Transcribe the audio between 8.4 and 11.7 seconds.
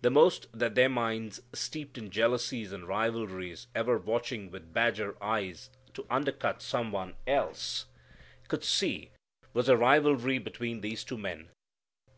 could see, was a rivalry between these two men.